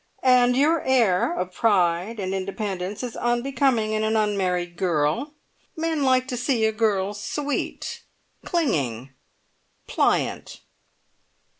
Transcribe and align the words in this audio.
"and 0.23 0.57
your 0.57 0.81
air 0.81 1.31
of 1.37 1.53
pride 1.53 2.19
and 2.19 2.33
independence 2.33 3.03
is 3.03 3.15
unbecoming 3.17 3.91
in 3.93 4.03
an 4.03 4.15
unmarried 4.17 4.75
girl. 4.75 5.35
Men 5.77 6.01
like 6.01 6.27
to 6.29 6.37
see 6.37 6.65
a 6.65 6.71
girl 6.71 7.13
sweet, 7.13 8.01
clinging, 8.43 9.11
pliant." 9.85 10.61